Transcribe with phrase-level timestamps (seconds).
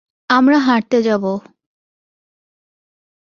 [0.29, 1.31] আমরা হাঁটতে যাবো।